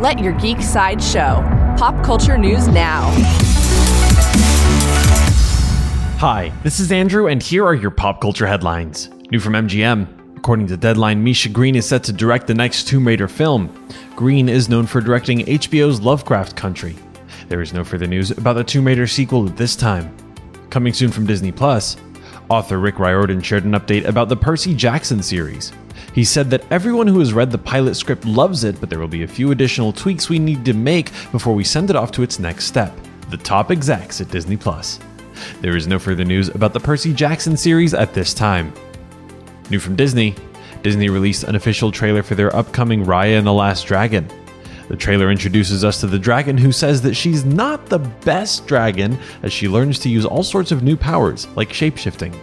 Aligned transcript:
Let 0.00 0.18
your 0.18 0.32
geek 0.32 0.62
side 0.62 1.02
show. 1.02 1.44
Pop 1.76 2.02
culture 2.02 2.38
news 2.38 2.66
now. 2.68 3.10
Hi, 6.16 6.50
this 6.62 6.80
is 6.80 6.90
Andrew, 6.90 7.26
and 7.26 7.42
here 7.42 7.66
are 7.66 7.74
your 7.74 7.90
pop 7.90 8.18
culture 8.18 8.46
headlines. 8.46 9.10
New 9.30 9.38
from 9.38 9.52
MGM. 9.52 10.38
According 10.38 10.68
to 10.68 10.78
Deadline, 10.78 11.22
Misha 11.22 11.50
Green 11.50 11.76
is 11.76 11.86
set 11.86 12.02
to 12.04 12.14
direct 12.14 12.46
the 12.46 12.54
next 12.54 12.88
Tomb 12.88 13.06
Raider 13.06 13.28
film. 13.28 13.86
Green 14.16 14.48
is 14.48 14.70
known 14.70 14.86
for 14.86 15.02
directing 15.02 15.40
HBO's 15.40 16.00
Lovecraft 16.00 16.56
Country. 16.56 16.96
There 17.48 17.60
is 17.60 17.74
no 17.74 17.84
further 17.84 18.06
news 18.06 18.30
about 18.30 18.54
the 18.54 18.64
Tomb 18.64 18.86
Raider 18.86 19.06
sequel 19.06 19.46
at 19.46 19.58
this 19.58 19.76
time. 19.76 20.16
Coming 20.70 20.94
soon 20.94 21.10
from 21.10 21.26
Disney 21.26 21.52
Plus, 21.52 21.98
author 22.50 22.78
Rick 22.78 22.98
Riordan 22.98 23.40
shared 23.40 23.64
an 23.64 23.72
update 23.72 24.04
about 24.04 24.28
the 24.28 24.36
Percy 24.36 24.74
Jackson 24.74 25.22
series. 25.22 25.72
He 26.12 26.24
said 26.24 26.50
that 26.50 26.70
everyone 26.70 27.06
who 27.06 27.20
has 27.20 27.32
read 27.32 27.50
the 27.50 27.58
pilot 27.58 27.94
script 27.94 28.24
loves 28.24 28.64
it, 28.64 28.80
but 28.80 28.90
there 28.90 28.98
will 28.98 29.08
be 29.08 29.22
a 29.22 29.28
few 29.28 29.52
additional 29.52 29.92
tweaks 29.92 30.28
we 30.28 30.40
need 30.40 30.64
to 30.64 30.74
make 30.74 31.12
before 31.30 31.54
we 31.54 31.62
send 31.62 31.88
it 31.88 31.96
off 31.96 32.10
to 32.12 32.22
its 32.22 32.38
next 32.38 32.66
step 32.66 32.92
the 33.30 33.36
top 33.36 33.70
execs 33.70 34.20
at 34.20 34.28
Disney 34.28 34.56
Plus. 34.56 34.98
There 35.60 35.76
is 35.76 35.86
no 35.86 36.00
further 36.00 36.24
news 36.24 36.48
about 36.48 36.72
the 36.72 36.80
Percy 36.80 37.14
Jackson 37.14 37.56
series 37.56 37.94
at 37.94 38.12
this 38.12 38.34
time. 38.34 38.72
New 39.70 39.78
from 39.78 39.94
Disney 39.94 40.34
Disney 40.82 41.10
released 41.10 41.44
an 41.44 41.54
official 41.54 41.92
trailer 41.92 42.24
for 42.24 42.34
their 42.34 42.54
upcoming 42.56 43.04
Raya 43.04 43.38
and 43.38 43.46
the 43.46 43.52
Last 43.52 43.84
Dragon. 43.84 44.28
The 44.90 44.96
trailer 44.96 45.30
introduces 45.30 45.84
us 45.84 46.00
to 46.00 46.08
the 46.08 46.18
dragon 46.18 46.58
who 46.58 46.72
says 46.72 47.00
that 47.02 47.14
she's 47.14 47.44
not 47.44 47.86
the 47.86 48.00
best 48.00 48.66
dragon 48.66 49.16
as 49.44 49.52
she 49.52 49.68
learns 49.68 50.00
to 50.00 50.08
use 50.08 50.26
all 50.26 50.42
sorts 50.42 50.72
of 50.72 50.82
new 50.82 50.96
powers, 50.96 51.46
like 51.54 51.68
shapeshifting. 51.68 52.36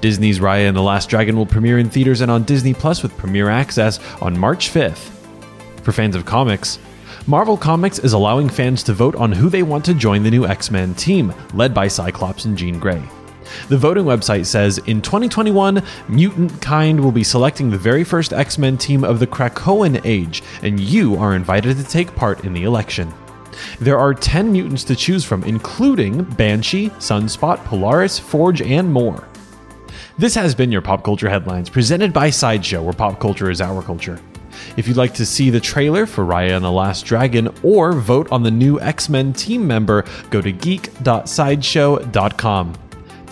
Disney's 0.00 0.38
Raya 0.38 0.68
and 0.68 0.76
the 0.76 0.82
Last 0.82 1.10
Dragon 1.10 1.36
will 1.36 1.46
premiere 1.46 1.80
in 1.80 1.90
theaters 1.90 2.20
and 2.20 2.30
on 2.30 2.44
Disney 2.44 2.74
Plus 2.74 3.02
with 3.02 3.16
premiere 3.16 3.50
access 3.50 3.98
on 4.22 4.38
March 4.38 4.70
5th. 4.72 5.10
For 5.82 5.90
fans 5.90 6.14
of 6.14 6.24
comics, 6.24 6.78
Marvel 7.26 7.56
Comics 7.56 7.98
is 7.98 8.12
allowing 8.12 8.48
fans 8.48 8.84
to 8.84 8.92
vote 8.92 9.16
on 9.16 9.32
who 9.32 9.48
they 9.48 9.64
want 9.64 9.84
to 9.86 9.94
join 9.94 10.22
the 10.22 10.30
new 10.30 10.46
X 10.46 10.70
Men 10.70 10.94
team, 10.94 11.34
led 11.54 11.74
by 11.74 11.88
Cyclops 11.88 12.44
and 12.44 12.56
Jean 12.56 12.78
Grey. 12.78 13.02
The 13.68 13.76
voting 13.76 14.04
website 14.04 14.46
says 14.46 14.78
in 14.78 15.02
2021, 15.02 15.82
Mutant 16.08 16.60
Kind 16.60 17.00
will 17.00 17.12
be 17.12 17.24
selecting 17.24 17.70
the 17.70 17.78
very 17.78 18.04
first 18.04 18.32
X 18.32 18.58
Men 18.58 18.76
team 18.76 19.04
of 19.04 19.20
the 19.20 19.26
Krakoan 19.26 20.00
age, 20.04 20.42
and 20.62 20.78
you 20.78 21.16
are 21.16 21.34
invited 21.34 21.76
to 21.76 21.84
take 21.84 22.14
part 22.14 22.44
in 22.44 22.52
the 22.52 22.64
election. 22.64 23.12
There 23.80 23.98
are 23.98 24.14
10 24.14 24.52
mutants 24.52 24.84
to 24.84 24.96
choose 24.96 25.24
from, 25.24 25.44
including 25.44 26.24
Banshee, 26.24 26.90
Sunspot, 26.90 27.64
Polaris, 27.64 28.18
Forge, 28.18 28.62
and 28.62 28.92
more. 28.92 29.26
This 30.18 30.34
has 30.34 30.54
been 30.54 30.70
your 30.70 30.82
Pop 30.82 31.02
Culture 31.02 31.28
Headlines, 31.28 31.68
presented 31.68 32.12
by 32.12 32.30
Sideshow, 32.30 32.82
where 32.82 32.92
pop 32.92 33.18
culture 33.18 33.50
is 33.50 33.60
our 33.60 33.82
culture. 33.82 34.20
If 34.76 34.86
you'd 34.86 34.96
like 34.96 35.14
to 35.14 35.26
see 35.26 35.50
the 35.50 35.58
trailer 35.60 36.06
for 36.06 36.24
Raya 36.24 36.54
and 36.56 36.64
the 36.64 36.70
Last 36.70 37.04
Dragon 37.04 37.52
or 37.62 37.92
vote 37.92 38.30
on 38.30 38.44
the 38.44 38.50
new 38.50 38.80
X 38.80 39.08
Men 39.08 39.32
team 39.32 39.66
member, 39.66 40.04
go 40.30 40.40
to 40.40 40.52
geek.sideshow.com. 40.52 42.74